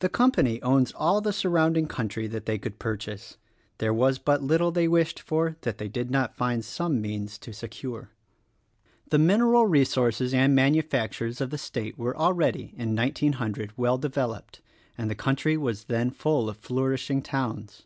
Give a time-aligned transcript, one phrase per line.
[0.00, 3.38] The Company owns all the surrounding country that they could purchase.
[3.78, 7.54] There was but little they wished for that they did not find some means to
[7.54, 8.10] secure.
[9.06, 12.74] 89 90 THE RECORDING ANGEL The mineral resources and manufactures of the state were already,
[12.76, 14.60] in 1900, well developed;
[14.98, 17.84] and the country was then full of flourishing towns.